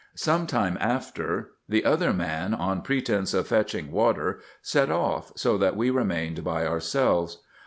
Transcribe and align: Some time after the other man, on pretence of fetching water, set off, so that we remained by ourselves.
Some 0.15 0.47
time 0.47 0.77
after 0.81 1.51
the 1.69 1.85
other 1.85 2.11
man, 2.11 2.55
on 2.55 2.81
pretence 2.81 3.35
of 3.35 3.47
fetching 3.49 3.91
water, 3.91 4.39
set 4.63 4.89
off, 4.89 5.31
so 5.35 5.59
that 5.59 5.77
we 5.77 5.91
remained 5.91 6.43
by 6.43 6.65
ourselves. 6.65 7.37